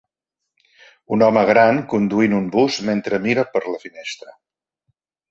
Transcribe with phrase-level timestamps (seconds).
[1.17, 4.33] Un home gran conduint un bus mentre mira per la finestra.